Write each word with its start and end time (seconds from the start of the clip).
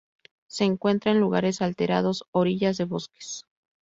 Se 0.47 0.63
encuentra 0.63 1.11
en 1.11 1.19
lugares 1.19 1.61
alterados, 1.61 2.25
orillas 2.31 2.75
de 2.77 2.85
bosques. 2.85 3.45